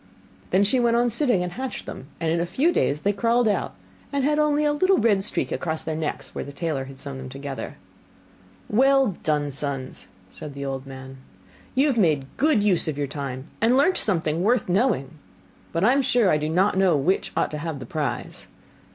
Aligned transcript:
Then 0.49 0.63
she 0.63 0.79
went 0.79 0.95
on 0.97 1.11
sitting, 1.11 1.43
and 1.43 1.51
hatched 1.51 1.85
them: 1.85 2.07
and 2.19 2.31
in 2.31 2.39
a 2.39 2.45
few 2.47 2.71
days 2.71 3.01
they 3.01 3.13
crawled 3.13 3.47
out, 3.47 3.75
and 4.11 4.23
had 4.23 4.39
only 4.39 4.65
a 4.65 4.73
little 4.73 4.97
red 4.97 5.23
streak 5.23 5.51
across 5.51 5.83
their 5.83 5.95
necks, 5.95 6.33
where 6.33 6.43
the 6.43 6.51
tailor 6.51 6.85
had 6.85 6.97
sewn 6.97 7.19
them 7.19 7.29
together. 7.29 7.77
'Well 8.67 9.15
done, 9.21 9.51
sons!' 9.51 10.07
said 10.31 10.55
the 10.55 10.65
old 10.65 10.87
man; 10.87 11.17
'you 11.75 11.85
have 11.85 11.97
made 11.99 12.25
good 12.37 12.63
use 12.63 12.87
of 12.87 12.97
your 12.97 13.05
time, 13.05 13.45
and 13.61 13.77
learnt 13.77 13.95
something 13.97 14.41
worth 14.41 14.65
the 14.65 14.73
knowing; 14.73 15.19
but 15.71 15.83
I 15.83 15.93
am 15.93 16.01
sure 16.01 16.31
I 16.31 16.37
do 16.37 16.49
not 16.49 16.79
know 16.79 16.97
which 16.97 17.31
ought 17.37 17.51
to 17.51 17.59
have 17.59 17.77
the 17.77 17.85
prize. 17.85 18.47